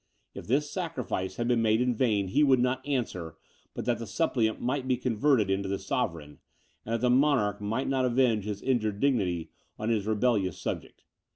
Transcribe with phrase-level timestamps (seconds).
[0.33, 3.35] If this sacrifice had been made in vain, he would not answer,
[3.75, 6.39] but that the suppliant might be converted into the sovereign,
[6.83, 11.03] and that the monarch might not avenge his injured dignity on his rebellious subject.